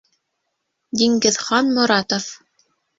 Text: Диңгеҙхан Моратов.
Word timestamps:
Диңгеҙхан 1.03 1.73
Моратов. 1.79 2.31